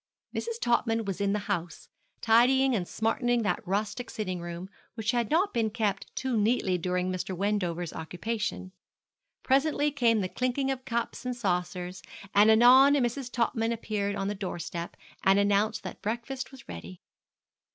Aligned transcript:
Mrs. 0.33 0.59
Topman 0.59 1.05
was 1.05 1.21
in 1.21 1.31
the 1.31 1.37
house, 1.45 1.87
tidying 2.21 2.73
and 2.75 2.87
smartening 2.87 3.43
that 3.43 3.61
rustic 3.67 4.09
sitting 4.09 4.41
room, 4.41 4.67
which 4.95 5.11
had 5.11 5.29
not 5.29 5.53
been 5.53 5.69
kept 5.69 6.07
too 6.15 6.35
neatly 6.35 6.75
during 6.79 7.11
Mr. 7.11 7.37
Wendover's 7.37 7.93
occupation. 7.93 8.71
Presently 9.43 9.91
came 9.91 10.21
the 10.21 10.27
clinking 10.27 10.71
of 10.71 10.85
cups 10.85 11.23
and 11.23 11.35
saucers, 11.35 12.01
and 12.33 12.49
anon 12.49 12.95
Mrs. 12.95 13.31
Topman 13.31 13.71
appeared 13.71 14.15
on 14.15 14.27
the 14.27 14.33
doorstep, 14.33 14.97
and 15.23 15.37
announced 15.37 15.83
that 15.83 16.01
breakfast 16.01 16.51
was 16.51 16.67
ready. 16.67 16.99